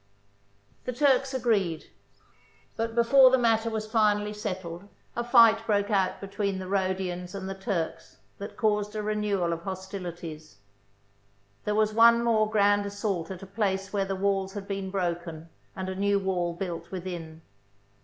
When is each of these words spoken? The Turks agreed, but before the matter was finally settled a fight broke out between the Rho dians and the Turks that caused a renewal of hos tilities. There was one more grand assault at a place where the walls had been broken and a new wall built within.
The 0.85 0.93
Turks 0.93 1.31
agreed, 1.31 1.91
but 2.75 2.95
before 2.95 3.29
the 3.29 3.37
matter 3.37 3.69
was 3.69 3.85
finally 3.85 4.33
settled 4.33 4.87
a 5.15 5.23
fight 5.23 5.63
broke 5.67 5.91
out 5.91 6.19
between 6.19 6.57
the 6.57 6.67
Rho 6.67 6.95
dians 6.95 7.35
and 7.35 7.47
the 7.47 7.53
Turks 7.53 8.17
that 8.39 8.57
caused 8.57 8.95
a 8.95 9.03
renewal 9.03 9.53
of 9.53 9.61
hos 9.61 9.87
tilities. 9.87 10.55
There 11.65 11.75
was 11.75 11.93
one 11.93 12.23
more 12.23 12.49
grand 12.49 12.83
assault 12.87 13.29
at 13.29 13.43
a 13.43 13.45
place 13.45 13.93
where 13.93 14.05
the 14.05 14.15
walls 14.15 14.53
had 14.53 14.67
been 14.67 14.89
broken 14.89 15.49
and 15.75 15.87
a 15.87 15.93
new 15.93 16.17
wall 16.17 16.53
built 16.53 16.89
within. 16.89 17.43